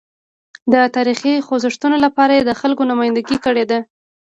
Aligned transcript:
د 0.73 0.75
تاریخي 0.95 1.33
خوځښتونو 1.47 1.97
لپاره 2.05 2.31
یې 2.37 2.43
د 2.45 2.51
خلکو 2.61 2.83
نمایندګي 2.91 3.37
کړې 3.45 3.65
ده. 3.71 3.79